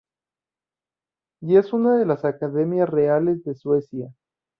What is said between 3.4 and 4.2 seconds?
de Suecia.